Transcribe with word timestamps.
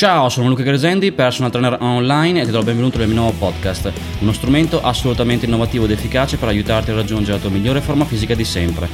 Ciao, 0.00 0.30
sono 0.30 0.48
Luca 0.48 0.62
Gresendi, 0.62 1.12
personal 1.12 1.50
trainer 1.50 1.76
online 1.78 2.40
e 2.40 2.44
ti 2.46 2.50
do 2.50 2.60
il 2.60 2.64
benvenuto 2.64 2.96
nel 2.96 3.08
mio 3.08 3.20
nuovo 3.20 3.36
podcast, 3.36 3.92
uno 4.20 4.32
strumento 4.32 4.80
assolutamente 4.80 5.44
innovativo 5.44 5.84
ed 5.84 5.90
efficace 5.90 6.38
per 6.38 6.48
aiutarti 6.48 6.90
a 6.90 6.94
raggiungere 6.94 7.36
la 7.36 7.42
tua 7.42 7.50
migliore 7.50 7.82
forma 7.82 8.06
fisica 8.06 8.34
di 8.34 8.44
sempre. 8.44 8.88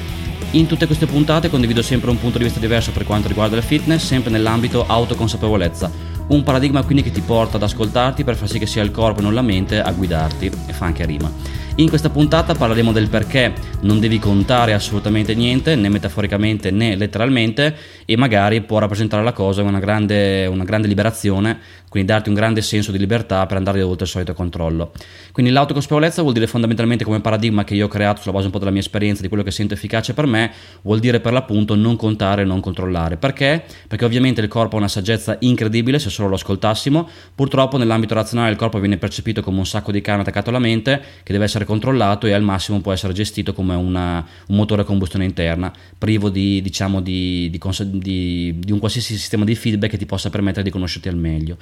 In 0.51 0.67
tutte 0.67 0.87
queste 0.87 1.07
puntate 1.07 1.49
condivido 1.49 1.81
sempre 1.81 2.11
un 2.11 2.19
punto 2.19 2.39
di 2.39 2.45
vista 2.45 2.59
diverso 2.59 2.91
per 2.91 3.05
quanto 3.05 3.29
riguarda 3.29 3.55
il 3.55 3.63
fitness, 3.63 4.05
sempre 4.05 4.33
nell'ambito 4.33 4.85
autoconsapevolezza. 4.85 5.93
Un 6.27 6.43
paradigma 6.43 6.83
quindi 6.83 7.05
che 7.05 7.13
ti 7.13 7.21
porta 7.21 7.57
ad 7.57 7.63
ascoltarti 7.63 8.25
per 8.25 8.35
far 8.35 8.49
sì 8.49 8.59
che 8.59 8.67
sia 8.67 8.83
il 8.83 8.91
corpo 8.91 9.21
e 9.21 9.23
non 9.23 9.33
la 9.33 9.43
mente 9.43 9.81
a 9.81 9.93
guidarti, 9.93 10.51
e 10.67 10.73
fa 10.73 10.87
anche 10.87 11.07
rima. 11.07 11.31
In 11.79 11.91
questa 11.91 12.09
puntata 12.09 12.55
parleremo 12.55 12.91
del 12.91 13.11
perché 13.11 13.53
non 13.81 14.01
devi 14.01 14.19
contare 14.19 14.73
assolutamente 14.73 15.35
niente, 15.35 15.77
né 15.77 15.91
metaforicamente 15.91 16.71
né 16.71 16.97
letteralmente, 16.97 17.77
e 18.07 18.17
magari 18.17 18.63
può 18.63 18.79
rappresentare 18.79 19.23
la 19.23 19.33
cosa 19.33 19.63
una 19.63 19.79
grande, 19.79 20.47
una 20.47 20.65
grande 20.65 20.89
liberazione, 20.89 21.59
quindi 21.91 22.11
darti 22.11 22.31
un 22.31 22.35
grande 22.35 22.63
senso 22.63 22.93
di 22.93 22.99
libertà 22.99 23.45
per 23.45 23.59
andare 23.59 23.83
oltre 23.83 24.07
il 24.07 24.11
solito 24.11 24.33
controllo. 24.33 24.93
Quindi 25.33 25.53
l'autoconsapevolezza 25.53 26.23
vuol 26.23 26.33
dire 26.33 26.47
fondamentalmente 26.47 27.05
come 27.05 27.21
paradigma 27.21 27.63
che 27.63 27.75
io 27.75 27.85
ho 27.85 27.89
creato 27.89 28.23
sulla 28.23 28.33
base 28.33 28.47
un 28.47 28.53
po' 28.53 28.59
della 28.59 28.71
mia 28.71 28.81
esperienza, 28.81 29.21
di 29.21 29.29
quello 29.29 29.43
che 29.43 29.51
sento 29.51 29.75
efficace 29.75 30.15
per 30.15 30.25
me, 30.25 30.53
vuol 30.81 30.99
dire 30.99 31.21
per 31.21 31.35
l'appunto 31.35 31.75
non 31.75 31.97
contare 31.97 32.41
e 32.41 32.45
non 32.47 32.61
controllare. 32.61 33.19
Perché? 33.19 33.65
Perché 33.87 34.07
ovviamente 34.07 34.41
il 34.41 34.49
corpo 34.49 34.77
ha 34.77 34.79
una 34.79 34.89
saggezza 34.89 35.37
incredibile 35.41 35.99
se 35.99 36.09
solo 36.09 36.29
lo 36.29 36.37
ascoltassimo, 36.37 37.07
purtroppo 37.35 37.77
nell'ambito 37.77 38.15
razionale 38.15 38.51
il 38.51 38.57
corpo 38.57 38.79
viene 38.79 38.97
percepito 38.97 39.43
come 39.43 39.59
un 39.59 39.67
sacco 39.67 39.93
di 39.93 40.01
carne 40.01 40.23
attaccato 40.23 40.49
alla 40.49 40.59
mente 40.59 41.03
che 41.23 41.33
deve 41.33 41.45
essere 41.45 41.65
controllato 41.67 42.27
e 42.27 42.33
al 42.33 42.43
massimo 42.43 42.81
può 42.81 42.93
essere 42.93 43.13
gestito 43.13 43.53
come 43.53 43.75
una, 43.75 44.27
un 44.47 44.57
motore 44.57 44.83
a 44.83 44.85
combustione 44.85 45.25
interna, 45.27 45.73
privo 45.99 46.31
di, 46.31 46.63
diciamo, 46.63 47.03
di, 47.03 47.51
di, 47.51 48.55
di 48.59 48.73
un 48.73 48.79
qualsiasi 48.79 49.15
sistema 49.15 49.45
di 49.45 49.55
feedback 49.55 49.91
che 49.91 49.99
ti 49.99 50.07
possa 50.07 50.31
permettere 50.31 50.63
di 50.63 50.71
conoscerti 50.71 51.09
al 51.09 51.17
meglio. 51.17 51.59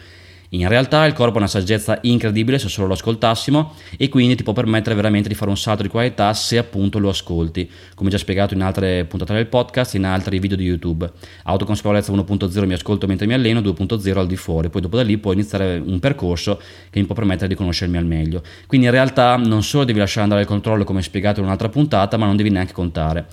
In 0.54 0.68
realtà 0.68 1.04
il 1.04 1.14
corpo 1.14 1.34
ha 1.34 1.38
una 1.38 1.48
saggezza 1.48 1.98
incredibile 2.02 2.60
se 2.60 2.68
solo 2.68 2.86
lo 2.86 2.92
ascoltassimo 2.92 3.74
e 3.96 4.08
quindi 4.08 4.36
ti 4.36 4.44
può 4.44 4.52
permettere 4.52 4.94
veramente 4.94 5.28
di 5.28 5.34
fare 5.34 5.50
un 5.50 5.56
salto 5.56 5.82
di 5.82 5.88
qualità 5.88 6.32
se 6.32 6.58
appunto 6.58 7.00
lo 7.00 7.08
ascolti, 7.08 7.68
come 7.96 8.08
già 8.08 8.18
spiegato 8.18 8.54
in 8.54 8.62
altre 8.62 9.04
puntate 9.04 9.34
del 9.34 9.46
podcast 9.48 9.94
e 9.94 9.98
in 9.98 10.04
altri 10.04 10.38
video 10.38 10.56
di 10.56 10.62
YouTube. 10.62 11.10
Autoconsapevolezza 11.42 12.12
1.0 12.12 12.66
mi 12.66 12.74
ascolto 12.74 13.08
mentre 13.08 13.26
mi 13.26 13.32
alleno, 13.32 13.60
2.0 13.60 14.16
al 14.16 14.28
di 14.28 14.36
fuori, 14.36 14.68
poi 14.68 14.80
dopo 14.80 14.96
da 14.96 15.02
lì 15.02 15.18
puoi 15.18 15.34
iniziare 15.34 15.82
un 15.84 15.98
percorso 15.98 16.60
che 16.88 17.00
mi 17.00 17.06
può 17.06 17.16
permettere 17.16 17.48
di 17.48 17.56
conoscermi 17.56 17.96
al 17.96 18.06
meglio. 18.06 18.40
Quindi 18.68 18.86
in 18.86 18.92
realtà 18.92 19.34
non 19.36 19.64
solo 19.64 19.82
devi 19.82 19.98
lasciare 19.98 20.22
andare 20.22 20.42
il 20.42 20.46
controllo 20.46 20.84
come 20.84 21.02
spiegato 21.02 21.40
in 21.40 21.46
un'altra 21.46 21.68
puntata, 21.68 22.16
ma 22.16 22.26
non 22.26 22.36
devi 22.36 22.50
neanche 22.50 22.72
contare. 22.72 23.26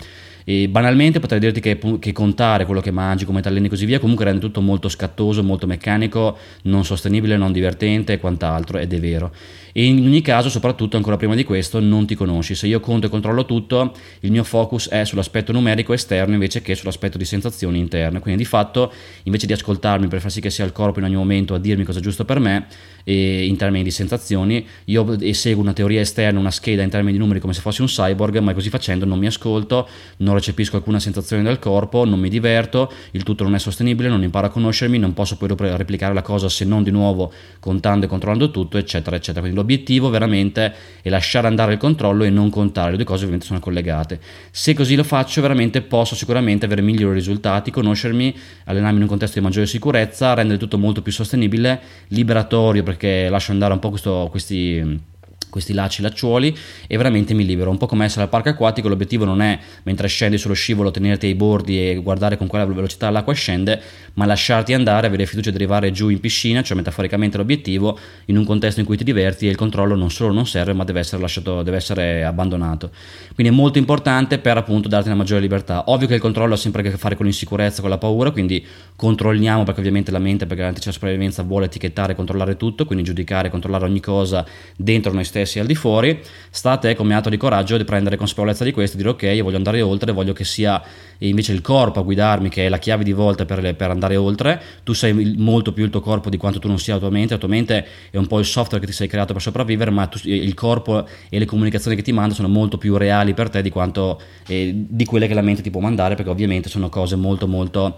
E 0.51 0.67
banalmente 0.67 1.21
potrei 1.21 1.39
dirti 1.39 1.61
che, 1.61 1.79
che, 1.97 2.11
contare 2.11 2.65
quello 2.65 2.81
che 2.81 2.91
mangi, 2.91 3.23
come 3.23 3.39
t'alleni 3.39 3.67
e 3.67 3.69
così 3.69 3.85
via, 3.85 3.99
comunque 3.99 4.25
rende 4.25 4.41
tutto 4.41 4.59
molto 4.59 4.89
scattoso, 4.89 5.41
molto 5.43 5.65
meccanico, 5.65 6.37
non 6.63 6.83
sostenibile, 6.83 7.37
non 7.37 7.53
divertente 7.53 8.11
e 8.11 8.19
quant'altro, 8.19 8.77
ed 8.77 8.91
è 8.91 8.99
vero. 8.99 9.31
E 9.71 9.85
in 9.85 10.05
ogni 10.05 10.21
caso, 10.21 10.49
soprattutto 10.49 10.97
ancora 10.97 11.15
prima 11.15 11.35
di 11.35 11.45
questo, 11.45 11.79
non 11.79 12.05
ti 12.05 12.15
conosci. 12.15 12.55
Se 12.55 12.67
io 12.67 12.81
conto 12.81 13.07
e 13.07 13.09
controllo 13.09 13.45
tutto, 13.45 13.93
il 14.19 14.31
mio 14.31 14.43
focus 14.43 14.89
è 14.89 15.05
sull'aspetto 15.05 15.53
numerico 15.53 15.93
esterno 15.93 16.33
invece 16.33 16.61
che 16.61 16.75
sull'aspetto 16.75 17.17
di 17.17 17.23
sensazioni 17.23 17.79
interne. 17.79 18.19
Quindi 18.19 18.43
di 18.43 18.47
fatto, 18.47 18.91
invece 19.23 19.45
di 19.45 19.53
ascoltarmi 19.53 20.07
per 20.07 20.19
far 20.19 20.31
sì 20.31 20.41
che 20.41 20.49
sia 20.49 20.65
il 20.65 20.73
corpo 20.73 20.99
in 20.99 21.05
ogni 21.05 21.15
momento 21.15 21.53
a 21.53 21.59
dirmi 21.59 21.85
cosa 21.85 21.99
è 21.99 22.01
giusto 22.01 22.25
per 22.25 22.39
me, 22.39 22.65
in 23.05 23.55
termini 23.55 23.83
di 23.83 23.91
sensazioni, 23.91 24.67
io 24.85 25.17
seguo 25.33 25.63
una 25.63 25.73
teoria 25.73 26.01
esterna, 26.01 26.39
una 26.39 26.51
scheda 26.51 26.83
in 26.83 26.89
termini 26.89 27.13
di 27.13 27.17
numeri 27.17 27.39
come 27.39 27.53
se 27.53 27.61
fossi 27.61 27.81
un 27.81 27.87
cyborg, 27.87 28.37
ma 28.39 28.53
così 28.53 28.69
facendo 28.69 29.05
non 29.05 29.17
mi 29.17 29.25
ascolto, 29.25 29.87
non 30.17 30.35
recepisco 30.41 30.75
alcuna 30.75 30.99
sensazione 30.99 31.43
del 31.43 31.59
corpo, 31.59 32.03
non 32.03 32.19
mi 32.19 32.27
diverto, 32.27 32.91
il 33.11 33.23
tutto 33.23 33.43
non 33.43 33.55
è 33.55 33.59
sostenibile, 33.59 34.09
non 34.09 34.23
imparo 34.23 34.47
a 34.47 34.49
conoscermi, 34.49 34.97
non 34.97 35.13
posso 35.13 35.37
poi 35.37 35.55
replicare 35.55 36.13
la 36.13 36.21
cosa 36.21 36.49
se 36.49 36.65
non 36.65 36.83
di 36.83 36.91
nuovo 36.91 37.31
contando 37.59 38.05
e 38.05 38.09
controllando 38.09 38.51
tutto, 38.51 38.77
eccetera, 38.77 39.15
eccetera. 39.15 39.39
Quindi 39.39 39.57
l'obiettivo 39.57 40.09
veramente 40.09 40.73
è 41.01 41.09
lasciare 41.09 41.47
andare 41.47 41.73
il 41.73 41.79
controllo 41.79 42.23
e 42.23 42.29
non 42.29 42.49
contare, 42.49 42.91
le 42.91 42.97
due 42.97 43.05
cose 43.05 43.19
ovviamente 43.19 43.45
sono 43.45 43.59
collegate. 43.59 44.19
Se 44.51 44.73
così 44.73 44.95
lo 44.95 45.03
faccio, 45.03 45.41
veramente 45.41 45.81
posso 45.81 46.15
sicuramente 46.15 46.65
avere 46.65 46.81
migliori 46.81 47.13
risultati, 47.13 47.71
conoscermi, 47.71 48.35
allenarmi 48.65 48.97
in 48.97 49.03
un 49.03 49.07
contesto 49.07 49.39
di 49.39 49.45
maggiore 49.45 49.67
sicurezza, 49.67 50.33
rendere 50.33 50.59
tutto 50.59 50.77
molto 50.77 51.01
più 51.01 51.11
sostenibile, 51.11 51.79
liberatorio 52.07 52.83
perché 52.83 53.29
lascio 53.29 53.51
andare 53.51 53.73
un 53.73 53.79
po' 53.79 53.89
questo, 53.89 54.27
questi 54.31 55.09
questi 55.51 55.73
lacci 55.73 56.01
lacciuoli 56.01 56.57
e 56.87 56.97
veramente 56.97 57.35
mi 57.35 57.45
libero. 57.45 57.69
Un 57.69 57.77
po' 57.77 57.85
come 57.85 58.05
essere 58.05 58.23
al 58.23 58.29
parco 58.29 58.49
acquatico 58.49 58.87
l'obiettivo 58.87 59.25
non 59.25 59.41
è 59.41 59.59
mentre 59.83 60.07
scendi 60.07 60.39
sullo 60.39 60.55
scivolo 60.55 60.89
tenerti 60.89 61.27
ai 61.27 61.35
bordi 61.35 61.77
e 61.77 61.95
guardare 61.97 62.37
con 62.37 62.47
quale 62.47 62.65
velocità 62.65 63.11
l'acqua 63.11 63.33
scende 63.33 63.79
ma 64.13 64.25
lasciarti 64.25 64.73
andare 64.73 65.07
avere 65.07 65.25
fiducia 65.25 65.51
di 65.51 65.57
arrivare 65.57 65.91
giù 65.91 66.09
in 66.09 66.19
piscina 66.19 66.63
cioè 66.63 66.75
metaforicamente 66.75 67.37
l'obiettivo 67.37 67.97
in 68.25 68.37
un 68.37 68.45
contesto 68.45 68.79
in 68.79 68.85
cui 68.85 68.97
ti 68.97 69.03
diverti 69.03 69.47
e 69.47 69.49
il 69.49 69.55
controllo 69.55 69.95
non 69.95 70.09
solo 70.09 70.33
non 70.33 70.47
serve 70.47 70.73
ma 70.73 70.83
deve 70.83 70.99
essere 70.99 71.21
lasciato 71.21 71.61
deve 71.61 71.77
essere 71.77 72.23
abbandonato. 72.23 72.89
Quindi 73.33 73.53
è 73.53 73.55
molto 73.55 73.77
importante 73.77 74.39
per 74.39 74.57
appunto 74.57 74.87
darti 74.87 75.07
una 75.09 75.17
maggiore 75.17 75.41
libertà. 75.41 75.83
Ovvio 75.87 76.07
che 76.07 76.15
il 76.15 76.21
controllo 76.21 76.53
ha 76.53 76.57
sempre 76.57 76.81
a 76.81 76.89
che 76.89 76.97
fare 76.97 77.15
con 77.15 77.25
l'insicurezza 77.25 77.81
con 77.81 77.89
la 77.89 77.97
paura 77.97 78.31
quindi 78.31 78.65
controlliamo 78.95 79.63
perché 79.63 79.79
ovviamente 79.79 80.11
la 80.11 80.19
mente 80.19 80.45
per 80.45 80.57
garantirci 80.57 80.87
la 80.87 80.93
sopravvivenza 80.93 81.43
vuole 81.43 81.65
etichettare 81.65 82.15
controllare 82.15 82.55
tutto 82.55 82.85
quindi 82.85 83.03
giudicare 83.03 83.49
controllare 83.49 83.85
ogni 83.85 83.99
cosa 83.99 84.45
dentro 84.75 85.11
noi 85.11 85.23
stessi 85.23 85.40
stessi 85.45 85.59
al 85.59 85.65
di 85.65 85.75
fuori, 85.75 86.19
sta 86.49 86.71
a 86.71 86.77
te 86.77 86.95
come 86.95 87.15
atto 87.15 87.29
di 87.29 87.37
coraggio 87.37 87.77
di 87.77 87.83
prendere 87.83 88.15
consapevolezza 88.15 88.63
di 88.63 88.71
questo 88.71 88.97
dire 88.97 89.09
ok, 89.09 89.23
io 89.23 89.43
voglio 89.43 89.57
andare 89.57 89.81
oltre, 89.81 90.11
voglio 90.11 90.33
che 90.33 90.43
sia 90.43 90.81
invece 91.19 91.53
il 91.53 91.61
corpo 91.61 91.99
a 91.99 92.03
guidarmi 92.03 92.49
che 92.49 92.65
è 92.65 92.69
la 92.69 92.79
chiave 92.79 93.03
di 93.03 93.13
volta 93.13 93.45
per, 93.45 93.75
per 93.75 93.89
andare 93.89 94.15
oltre, 94.15 94.61
tu 94.83 94.93
sei 94.93 95.35
molto 95.37 95.73
più 95.73 95.83
il 95.83 95.89
tuo 95.89 96.01
corpo 96.01 96.29
di 96.29 96.37
quanto 96.37 96.59
tu 96.59 96.67
non 96.67 96.79
sia 96.79 96.93
la 96.93 96.99
tua 96.99 97.09
mente, 97.09 97.33
la 97.33 97.39
tua 97.39 97.49
mente 97.49 97.85
è 98.09 98.17
un 98.17 98.27
po' 98.27 98.39
il 98.39 98.45
software 98.45 98.79
che 98.79 98.89
ti 98.89 98.95
sei 98.95 99.07
creato 99.07 99.33
per 99.33 99.41
sopravvivere, 99.41 99.91
ma 99.91 100.07
tu, 100.07 100.19
il 100.23 100.53
corpo 100.53 101.07
e 101.29 101.39
le 101.39 101.45
comunicazioni 101.45 101.95
che 101.95 102.03
ti 102.03 102.11
manda 102.11 102.33
sono 102.33 102.47
molto 102.47 102.77
più 102.77 102.97
reali 102.97 103.33
per 103.33 103.49
te 103.49 103.61
di 103.61 103.69
quanto 103.69 104.19
eh, 104.47 104.71
di 104.73 105.05
quelle 105.05 105.27
che 105.27 105.33
la 105.33 105.41
mente 105.41 105.61
ti 105.61 105.69
può 105.69 105.81
mandare, 105.81 106.15
perché 106.15 106.29
ovviamente 106.29 106.69
sono 106.69 106.89
cose 106.89 107.15
molto 107.15 107.47
molto 107.47 107.97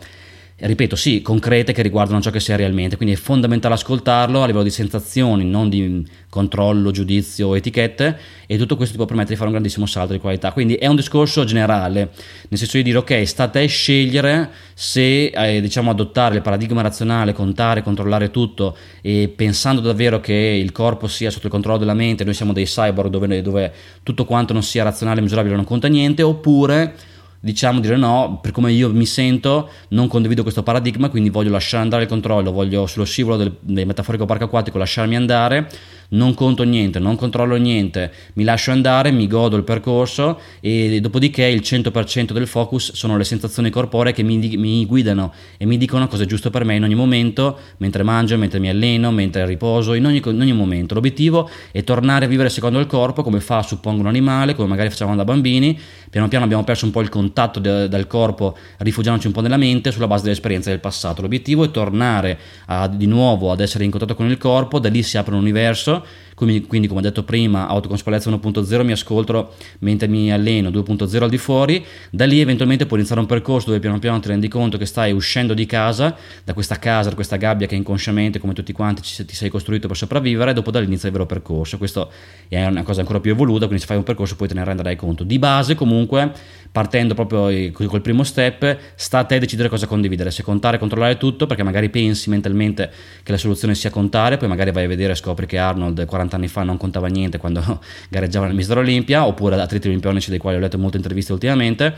ripeto, 0.56 0.96
sì, 0.96 1.22
concrete 1.22 1.74
che 1.74 1.82
riguardano 1.82 2.22
ciò 2.22 2.30
che 2.30 2.40
sia 2.40 2.56
realmente, 2.56 2.96
quindi 2.96 3.16
è 3.16 3.18
fondamentale 3.18 3.74
ascoltarlo 3.74 4.42
a 4.42 4.46
livello 4.46 4.64
di 4.64 4.70
sensazioni, 4.70 5.44
non 5.46 5.68
di 5.68 6.06
controllo, 6.30 6.92
giudizio 6.92 7.56
etichette 7.56 8.18
e 8.48 8.58
tutto 8.58 8.76
questo 8.76 8.94
ti 8.94 8.98
può 8.98 9.06
permettere 9.06 9.34
di 9.34 9.40
fare 9.40 9.50
un 9.50 9.56
grandissimo 9.56 9.86
salto 9.86 10.14
di 10.14 10.20
qualità. 10.20 10.52
Quindi 10.52 10.76
è 10.76 10.88
un 10.88 10.96
discorso 10.96 11.44
generale, 11.44 12.12
nel 12.50 12.60
senso 12.60 12.78
di 12.78 12.84
dire 12.84 13.00
ok, 13.00 13.28
sta 13.28 13.44
a 13.44 13.48
te 13.50 13.66
scegliere 13.66 14.50
se 14.74 15.26
eh, 15.26 15.60
diciamo 15.60 15.90
adottare 15.90 16.36
il 16.36 16.42
paradigma 16.42 16.82
razionale, 16.82 17.34
contare, 17.34 17.82
controllare 17.82 18.32
tutto 18.32 18.78
e 19.02 19.34
pensando 19.36 19.82
davvero 19.82 20.20
che 20.20 20.34
il 20.34 20.72
corpo 20.72 21.08
sia 21.08 21.30
sotto 21.30 21.48
il 21.48 21.52
controllo 21.52 21.80
della 21.80 21.94
mente, 21.94 22.24
noi 22.24 22.34
siamo 22.34 22.54
dei 22.54 22.66
cyborg 22.66 23.10
dove, 23.10 23.42
dove 23.42 23.74
tutto 24.04 24.26
quanto 24.26 24.54
non 24.54 24.64
sia 24.64 24.84
razionale 24.84 25.22
misurabile 25.22 25.56
non 25.56 25.66
conta 25.66 25.88
niente, 25.88 26.22
oppure 26.22 27.12
diciamo 27.44 27.82
dire 27.82 27.98
no, 27.98 28.40
per 28.42 28.52
come 28.52 28.72
io 28.72 28.90
mi 28.94 29.06
sento, 29.06 29.70
non 29.90 30.08
condivido 30.08 30.44
questo 30.44 30.64
paradigma, 30.64 31.10
quindi 31.10 31.30
voglio 31.30 31.52
lasciare 31.52 31.84
andare 31.84 32.04
il 32.04 32.08
controllo, 32.08 32.54
voglio 32.54 32.88
sullo 32.88 33.04
scivolo 33.04 33.36
del, 33.36 33.58
del 33.60 33.86
metaforico 33.86 34.26
parco 34.26 34.46
acquatico 34.46 34.78
lasciarmi 34.78 35.18
andare, 35.18 35.70
non 36.14 36.34
conto 36.34 36.64
niente, 36.64 37.00
non 37.00 37.16
controllo 37.16 37.56
niente, 37.56 38.12
mi 38.34 38.44
lascio 38.44 38.72
andare, 38.72 39.12
mi 39.12 39.28
godo 39.28 39.56
il 39.56 39.64
percorso 39.64 40.40
e 40.60 41.00
dopodiché 41.00 41.46
il 41.46 41.62
100% 41.62 42.32
del 42.32 42.48
focus 42.48 42.94
sono 42.94 43.18
le 43.18 43.24
sensazioni 43.24 43.70
corporee 43.70 44.14
che 44.14 44.24
mi, 44.24 44.38
mi 44.58 44.86
guidano 44.86 45.34
e 45.58 45.66
mi 45.66 45.78
dicono 45.78 46.08
cosa 46.08 46.24
è 46.24 46.26
giusto 46.26 46.50
per 46.50 46.66
me 46.66 46.76
in 46.76 46.84
ogni 46.84 46.96
momento, 46.96 47.58
mentre 47.78 48.04
mangio, 48.04 48.38
mentre 48.38 48.60
mi 48.60 48.70
alleno, 48.70 49.12
mentre 49.12 49.46
riposo, 49.46 49.94
in 49.94 50.06
ogni, 50.06 50.22
in 50.24 50.42
ogni 50.42 50.54
momento. 50.54 50.94
L'obiettivo 50.94 51.50
è 51.72 51.84
tornare 51.84 52.26
a 52.26 52.28
vivere 52.28 52.50
secondo 52.50 52.80
il 52.80 52.88
corpo, 52.88 53.24
come 53.24 53.40
fa, 53.40 53.62
suppongo, 53.62 54.02
un 54.02 54.08
animale, 54.08 54.56
come 54.56 54.68
magari 54.68 54.90
facevamo 54.90 55.16
da 55.16 55.24
bambini, 55.24 55.80
piano 56.10 56.28
piano 56.28 56.46
abbiamo 56.46 56.64
perso 56.64 56.86
un 56.86 56.92
po' 56.92 57.02
il 57.02 57.10
contatto 57.10 57.60
de- 57.60 57.88
dal 57.88 58.08
corpo, 58.08 58.56
rifugiandoci 58.78 59.28
un 59.28 59.34
po' 59.34 59.42
nella 59.42 59.58
mente 59.58 59.92
sulla 59.92 60.08
base 60.08 60.22
delle 60.22 60.36
esperienze 60.36 60.70
del 60.70 60.80
passato. 60.80 61.22
L'obiettivo 61.22 61.64
è 61.64 61.72
tornare 61.72 62.38
a, 62.68 62.88
di 62.88 63.08
nuovo 63.08 63.52
ad 63.52 63.60
essere 63.60 63.84
in 63.84 63.90
contatto 63.90 64.16
con 64.16 64.30
il 64.30 64.38
corpo, 64.38 64.80
da 64.80 64.90
lì 64.90 65.02
si 65.02 65.18
apre 65.18 65.34
un 65.34 65.42
universo 65.42 66.03
quindi, 66.36 66.66
quindi, 66.66 66.88
come 66.88 67.00
ho 67.00 67.04
detto 67.04 67.24
prima, 67.24 67.68
autoconsapevolezza 67.68 68.30
1.0 68.30 68.84
mi 68.84 68.92
ascolto 68.92 69.54
mentre 69.80 70.08
mi 70.08 70.32
alleno 70.32 70.70
2.0 70.70 71.24
al 71.24 71.30
di 71.30 71.38
fuori, 71.38 71.86
da 72.10 72.26
lì 72.26 72.40
eventualmente 72.40 72.86
puoi 72.86 73.00
iniziare 73.00 73.22
un 73.22 73.28
percorso 73.28 73.68
dove 73.68 73.80
piano 73.80 74.00
piano 74.00 74.20
ti 74.20 74.28
rendi 74.28 74.48
conto 74.48 74.78
che 74.78 74.86
stai 74.86 75.12
uscendo 75.12 75.54
di 75.54 75.66
casa, 75.66 76.16
da 76.44 76.54
questa 76.54 76.80
casa, 76.80 77.10
da 77.10 77.16
questa 77.16 77.38
gabbia 77.38 77.68
che 77.68 77.76
inconsciamente 77.76 78.40
come 78.40 78.54
tutti 78.54 78.74
quanti 78.74 79.02
ti 79.02 79.36
sei 79.36 79.50
costruito 79.50 79.88
per 79.88 79.98
sopravvivere 79.98 80.52
e 80.52 80.54
dopo 80.54 80.72
da 80.72 80.80
lì 80.80 80.86
inizia 80.86 81.08
il 81.08 81.14
vero 81.14 81.26
percorso. 81.26 81.78
Questo 81.78 82.12
è 82.48 82.66
una 82.66 82.84
cosa 82.84 83.02
ancora 83.02 83.20
più 83.20 83.32
evoluta, 83.32 83.66
quindi 83.66 83.80
se 83.80 83.88
fai 83.88 83.98
un 83.98 84.04
percorso 84.04 84.36
poi 84.36 84.48
te 84.48 84.54
ne 84.54 84.64
renderai 84.64 84.96
conto. 84.96 85.24
Di 85.24 85.40
base 85.40 85.76
comunque, 85.76 86.32
partendo 86.74 87.14
proprio 87.14 87.72
col 87.72 88.02
primo 88.02 88.24
step, 88.24 88.78
sta 88.96 89.20
a 89.20 89.24
te 89.24 89.40
decidere 89.40 89.70
cosa 89.70 89.88
condividere, 89.88 90.30
se 90.30 90.44
contare, 90.44 90.78
controllare 90.78 91.16
tutto, 91.16 91.46
perché 91.46 91.64
magari 91.64 91.90
pensi 91.90 92.30
mentalmente 92.30 92.92
che 93.24 93.32
la 93.32 93.38
soluzione 93.38 93.76
sia 93.76 93.92
contare, 93.92 94.36
poi 94.36 94.50
magari 94.50 94.72
vai 94.72 94.84
a 94.84 94.88
vedere 94.88 95.14
e 95.14 95.16
scopri 95.16 95.46
che 95.46 95.58
Arnold 95.58 96.06
40 96.06 96.34
40 96.34 96.36
anni 96.36 96.48
fa 96.48 96.64
non 96.64 96.78
contava 96.78 97.08
niente 97.08 97.38
quando 97.38 97.80
gareggiava 98.10 98.48
nel 98.48 98.56
Mister 98.56 98.78
Olimpia, 98.78 99.26
oppure 99.26 99.60
atleti 99.60 99.88
olimpionici 99.88 100.30
dei 100.30 100.40
quali 100.40 100.58
ho 100.58 100.60
letto 100.60 100.78
molte 100.78 100.98
interviste 100.98 101.32
ultimamente. 101.32 101.96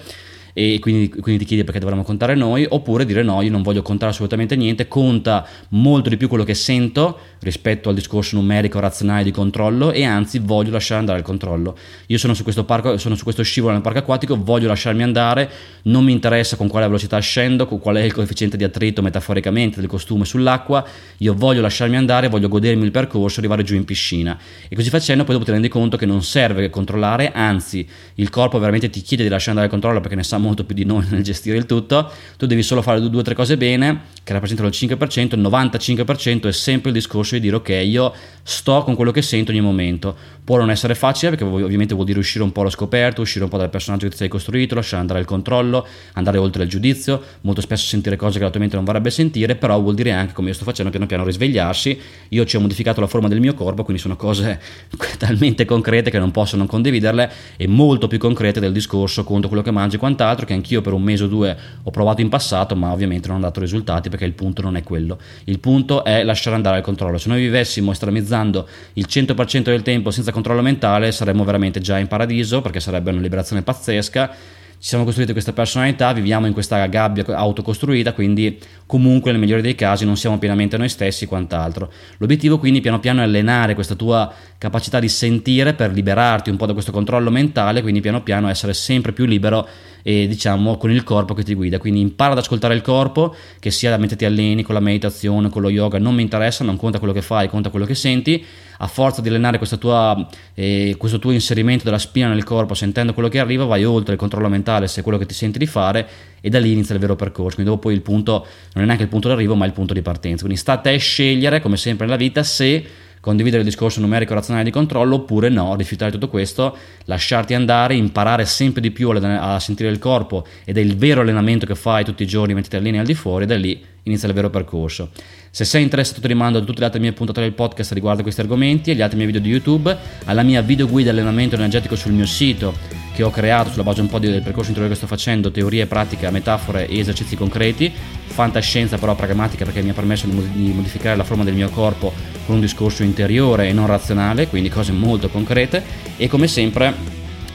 E 0.57 0.79
quindi, 0.79 1.09
quindi, 1.09 1.39
ti 1.39 1.43
chiedi 1.47 1.65
perché 1.65 1.81
dovremmo 1.81 2.03
contare 2.03 2.33
noi, 2.33 2.65
oppure 2.69 3.03
dire 3.03 3.23
no, 3.23 3.41
io 3.41 3.51
non 3.51 3.61
voglio 3.61 3.81
contare 3.81 4.13
assolutamente 4.13 4.55
niente, 4.55 4.87
conta 4.87 5.45
molto 5.71 6.07
di 6.07 6.15
più 6.15 6.29
quello 6.29 6.45
che 6.45 6.53
sento 6.53 7.19
rispetto 7.41 7.89
al 7.89 7.95
discorso 7.95 8.37
numerico, 8.37 8.79
razionale 8.79 9.23
di 9.23 9.31
controllo 9.31 9.91
e 9.91 10.05
anzi 10.05 10.39
voglio 10.39 10.71
lasciare 10.71 11.01
andare 11.01 11.19
il 11.19 11.25
controllo. 11.25 11.77
Io 12.07 12.17
sono 12.17 12.33
su 12.33 12.43
questo, 12.43 12.63
parco, 12.63 12.97
sono 12.97 13.15
su 13.15 13.23
questo 13.23 13.43
scivolo 13.43 13.73
nel 13.73 13.81
parco 13.81 13.99
acquatico, 13.99 14.41
voglio 14.41 14.69
lasciarmi 14.69 15.03
andare, 15.03 15.49
non 15.83 16.05
mi 16.05 16.13
interessa 16.13 16.55
con 16.55 16.69
quale 16.69 16.85
velocità 16.85 17.19
scendo, 17.19 17.65
con 17.65 17.79
qual 17.79 17.97
è 17.97 18.01
il 18.03 18.13
coefficiente 18.13 18.55
di 18.55 18.63
attrito 18.63 19.01
metaforicamente 19.01 19.81
del 19.81 19.89
costume 19.89 20.23
sull'acqua, 20.23 20.85
io 21.17 21.33
voglio 21.33 21.59
lasciarmi 21.59 21.97
andare, 21.97 22.29
voglio 22.29 22.47
godermi 22.47 22.85
il 22.85 22.91
percorso, 22.91 23.39
arrivare 23.39 23.63
giù 23.63 23.75
in 23.75 23.83
piscina 23.83 24.39
e 24.69 24.73
così 24.73 24.89
facendo 24.89 25.25
poi 25.25 25.33
dopo 25.33 25.43
ti 25.43 25.51
rendi 25.51 25.67
conto 25.67 25.97
che 25.97 26.05
non 26.05 26.23
serve 26.23 26.69
controllare, 26.69 27.33
anzi 27.33 27.85
il 28.15 28.29
corpo 28.29 28.57
veramente 28.57 28.89
ti 28.89 29.01
chiede 29.01 29.23
di 29.23 29.29
lasciare 29.29 29.49
andare 29.49 29.67
il 29.67 29.73
controllo 29.73 29.99
perché 29.99 30.15
ne 30.15 30.23
sa 30.23 30.43
molto 30.45 30.63
più 30.63 30.75
di 30.75 30.85
noi 30.85 31.05
nel 31.09 31.23
gestire 31.23 31.57
il 31.57 31.65
tutto, 31.65 32.11
tu 32.37 32.45
devi 32.45 32.63
solo 32.63 32.81
fare 32.81 33.01
due 33.01 33.19
o 33.19 33.23
tre 33.23 33.33
cose 33.33 33.57
bene 33.57 34.13
che 34.23 34.33
rappresentano 34.33 34.69
il 34.69 34.75
5%, 34.75 35.35
il 35.35 35.41
95% 35.41 36.47
è 36.47 36.51
sempre 36.51 36.89
il 36.89 36.95
discorso 36.95 37.35
di 37.35 37.41
dire 37.41 37.55
ok 37.57 37.69
io 37.83 38.13
sto 38.41 38.83
con 38.83 38.95
quello 38.95 39.11
che 39.11 39.21
sento 39.21 39.51
ogni 39.51 39.61
momento, 39.61 40.15
può 40.43 40.57
non 40.57 40.69
essere 40.69 40.93
facile 40.93 41.31
perché 41.31 41.43
ovviamente 41.43 41.95
vuol 41.95 42.05
dire 42.05 42.19
uscire 42.19 42.43
un 42.43 42.51
po' 42.51 42.61
allo 42.61 42.69
scoperto, 42.69 43.21
uscire 43.21 43.43
un 43.43 43.49
po' 43.49 43.57
dal 43.57 43.69
personaggio 43.69 44.05
che 44.05 44.11
ti 44.11 44.17
sei 44.17 44.27
costruito, 44.27 44.75
lasciare 44.75 45.01
andare 45.01 45.19
il 45.19 45.25
controllo, 45.25 45.85
andare 46.13 46.37
oltre 46.37 46.63
il 46.63 46.69
giudizio, 46.69 47.21
molto 47.41 47.61
spesso 47.61 47.85
sentire 47.85 48.15
cose 48.15 48.37
che 48.37 48.43
la 48.43 48.51
tua 48.51 48.59
mente 48.59 48.75
non 48.75 48.85
vorrebbe 48.85 49.09
sentire, 49.09 49.55
però 49.55 49.79
vuol 49.79 49.95
dire 49.95 50.11
anche 50.11 50.33
come 50.33 50.49
io 50.49 50.53
sto 50.53 50.63
facendo 50.63 50.91
piano 50.91 51.07
piano 51.07 51.23
risvegliarsi, 51.23 51.99
io 52.29 52.45
ci 52.45 52.55
ho 52.55 52.59
modificato 52.59 53.01
la 53.01 53.07
forma 53.07 53.27
del 53.27 53.39
mio 53.39 53.53
corpo, 53.55 53.83
quindi 53.83 54.01
sono 54.01 54.15
cose 54.15 54.59
talmente 55.17 55.65
concrete 55.65 56.11
che 56.11 56.19
non 56.19 56.31
posso 56.31 56.55
non 56.55 56.67
condividerle 56.67 57.31
e 57.57 57.67
molto 57.67 58.07
più 58.07 58.19
concrete 58.19 58.59
del 58.59 58.71
discorso 58.71 59.23
contro 59.23 59.47
quello 59.47 59.63
che 59.63 59.71
mangi 59.71 59.95
e 59.95 59.99
quant'altro 59.99 60.34
che 60.43 60.53
anch'io 60.53 60.81
per 60.81 60.91
un 60.91 61.01
mese 61.01 61.23
o 61.23 61.27
due 61.27 61.55
ho 61.83 61.91
provato 61.91 62.19
in 62.19 62.27
passato, 62.27 62.75
ma 62.75 62.91
ovviamente 62.91 63.29
non 63.29 63.37
ho 63.37 63.41
dato 63.41 63.61
risultati 63.61 64.09
perché 64.09 64.25
il 64.25 64.33
punto 64.33 64.61
non 64.61 64.75
è 64.75 64.83
quello. 64.83 65.17
Il 65.45 65.59
punto 65.59 66.03
è 66.03 66.23
lasciare 66.23 66.57
andare 66.57 66.79
il 66.79 66.83
controllo. 66.83 67.17
Se 67.17 67.29
noi 67.29 67.39
vivessimo 67.39 67.91
estremizzando 67.91 68.67
il 68.93 69.05
100% 69.07 69.61
del 69.61 69.83
tempo 69.83 70.11
senza 70.11 70.31
controllo 70.33 70.61
mentale, 70.61 71.13
saremmo 71.13 71.45
veramente 71.45 71.79
già 71.79 71.97
in 71.97 72.07
paradiso 72.07 72.61
perché 72.61 72.81
sarebbe 72.81 73.11
una 73.11 73.21
liberazione 73.21 73.61
pazzesca 73.61 74.63
ci 74.85 74.89
siamo 74.89 75.05
costruiti 75.05 75.31
questa 75.31 75.53
personalità, 75.53 76.11
viviamo 76.13 76.47
in 76.47 76.53
questa 76.53 76.85
gabbia 76.85 77.25
autocostruita, 77.25 78.13
quindi 78.13 78.59
comunque 78.85 79.31
nel 79.31 79.39
migliore 79.39 79.61
dei 79.61 79.73
casi 79.73 80.05
non 80.05 80.17
siamo 80.17 80.37
pienamente 80.37 80.77
noi 80.77 80.89
stessi 80.89 81.25
quant'altro. 81.25 81.91
L'obiettivo 82.17 82.59
quindi 82.59 82.81
piano 82.81 82.99
piano 82.99 83.21
è 83.21 83.23
allenare 83.23 83.73
questa 83.73 83.95
tua 83.95 84.31
capacità 84.57 84.99
di 84.99 85.09
sentire 85.09 85.73
per 85.73 85.91
liberarti 85.91 86.49
un 86.49 86.57
po' 86.57 86.65
da 86.65 86.73
questo 86.73 86.91
controllo 86.91 87.31
mentale, 87.31 87.81
quindi 87.81 88.01
piano 88.01 88.21
piano 88.21 88.47
essere 88.49 88.73
sempre 88.73 89.11
più 89.11 89.25
libero 89.25 89.67
e 90.07 90.27
diciamo 90.27 90.77
con 90.77 90.91
il 90.91 91.03
corpo 91.03 91.33
che 91.33 91.41
ti 91.41 91.55
guida. 91.55 91.79
Quindi 91.79 91.99
impara 91.99 92.33
ad 92.33 92.37
ascoltare 92.37 92.75
il 92.75 92.81
corpo, 92.81 93.35
che 93.57 93.71
sia 93.71 93.97
mentre 93.97 94.15
ti 94.15 94.23
alleni 94.23 94.61
con 94.61 94.75
la 94.75 94.79
meditazione, 94.79 95.49
con 95.49 95.63
lo 95.63 95.69
yoga, 95.71 95.97
non 95.97 96.13
mi 96.13 96.21
interessa, 96.21 96.63
non 96.63 96.77
conta 96.77 96.99
quello 96.99 97.11
che 97.11 97.23
fai, 97.23 97.49
conta 97.49 97.71
quello 97.71 97.87
che 97.87 97.95
senti. 97.95 98.45
A 98.77 98.85
forza 98.85 99.21
di 99.21 99.29
allenare 99.29 99.59
tua, 99.79 100.27
eh, 100.53 100.93
questo 100.99 101.17
tuo 101.17 101.31
inserimento 101.31 101.85
della 101.85 101.97
spina 101.97 102.27
nel 102.27 102.43
corpo, 102.43 102.75
sentendo 102.75 103.15
quello 103.15 103.29
che 103.29 103.39
arriva, 103.39 103.65
vai 103.65 103.83
oltre 103.83 104.13
il 104.13 104.19
controllo 104.19 104.47
mentale 104.47 104.87
se 104.87 104.99
è 104.99 105.03
quello 105.03 105.17
che 105.17 105.25
ti 105.25 105.33
senti 105.33 105.57
di 105.57 105.65
fare 105.65 106.07
e 106.39 106.49
da 106.49 106.59
lì 106.59 106.71
inizia 106.71 106.93
il 106.93 107.01
vero 107.01 107.15
percorso. 107.15 107.55
Quindi 107.55 107.71
dopo 107.71 107.89
il 107.89 108.01
punto 108.01 108.45
non 108.73 108.83
è 108.83 108.85
neanche 108.85 109.05
il 109.05 109.09
punto 109.09 109.27
d'arrivo, 109.27 109.55
ma 109.55 109.65
il 109.65 109.71
punto 109.71 109.95
di 109.95 110.03
partenza. 110.03 110.43
Quindi 110.43 110.59
sta 110.59 110.73
a 110.73 110.77
te 110.77 110.95
scegliere, 110.97 111.61
come 111.61 111.77
sempre 111.77 112.05
nella 112.05 112.17
vita, 112.17 112.43
se 112.43 112.85
condividere 113.25 113.63
il 113.63 113.67
discorso 113.67 113.99
numerico 114.01 114.35
razionale 114.35 114.65
di 114.65 114.69
controllo 114.69 115.15
oppure 115.15 115.49
no, 115.49 115.75
rifiutare 115.75 116.11
tutto 116.11 116.27
questo, 116.27 116.77
lasciarti 117.05 117.55
andare, 117.55 117.95
imparare 117.95 118.45
sempre 118.45 118.81
di 118.81 118.91
più 118.91 119.09
a, 119.09 119.59
sentire 119.59 119.89
il 119.89 119.97
corpo 119.97 120.45
ed 120.63 120.77
è 120.77 120.81
il 120.81 120.95
vero 120.95 121.21
allenamento 121.21 121.65
che 121.65 121.73
fai 121.73 122.05
tutti 122.05 122.21
i 122.21 122.27
giorni 122.27 122.53
mentre 122.53 122.69
ti 122.69 122.75
alleni 122.75 122.99
al 122.99 123.05
di 123.07 123.15
fuori, 123.15 123.47
da 123.47 123.57
lì 123.57 123.83
inizia 124.05 124.27
il 124.27 124.33
vero 124.33 124.49
percorso. 124.49 125.09
Se 125.51 125.63
sei 125.63 125.83
interessato 125.83 126.21
ti 126.21 126.27
rimando 126.27 126.57
a 126.57 126.61
tutte 126.61 126.79
le 126.79 126.85
altre 126.85 126.99
mie 126.99 127.13
puntate 127.13 127.41
del 127.41 127.53
podcast 127.53 127.91
riguardo 127.93 128.23
questi 128.23 128.41
argomenti, 128.41 128.91
agli 128.91 129.01
altri 129.01 129.17
miei 129.17 129.31
video 129.31 129.41
di 129.41 129.49
YouTube, 129.49 129.95
alla 130.25 130.43
mia 130.43 130.61
video 130.61 130.87
guida 130.87 131.11
allenamento 131.11 131.55
energetico 131.55 131.95
sul 131.95 132.11
mio 132.11 132.25
sito 132.25 132.73
che 133.13 133.23
ho 133.23 133.29
creato 133.29 133.71
sulla 133.71 133.83
base 133.83 134.01
un 134.01 134.07
po' 134.07 134.19
del 134.19 134.41
percorso 134.41 134.69
interiore 134.69 134.93
che 134.93 134.99
sto 134.99 135.07
facendo, 135.07 135.49
teorie, 135.49 135.85
pratiche, 135.85 136.29
metafore 136.29 136.87
e 136.87 136.99
esercizi 136.99 137.37
concreti, 137.37 137.91
fantascienza 138.25 138.97
però 138.97 139.15
pragmatica 139.15 139.63
perché 139.63 139.81
mi 139.81 139.91
ha 139.91 139.93
permesso 139.93 140.27
di 140.27 140.71
modificare 140.73 141.15
la 141.15 141.23
forma 141.23 141.45
del 141.45 141.53
mio 141.53 141.69
corpo 141.69 142.11
con 142.45 142.55
un 142.55 142.61
discorso 142.61 143.03
interiore 143.03 143.69
e 143.69 143.73
non 143.73 143.87
razionale, 143.87 144.47
quindi 144.47 144.69
cose 144.69 144.91
molto 144.91 145.29
concrete 145.29 145.81
e 146.17 146.27
come 146.27 146.47
sempre 146.47 146.93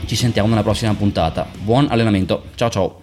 ci 0.07 0.17
sentiamo 0.17 0.49
nella 0.49 0.63
prossima 0.63 0.95
puntata. 0.95 1.47
Buon 1.63 1.87
allenamento, 1.91 2.45
ciao 2.55 2.71
ciao! 2.71 2.99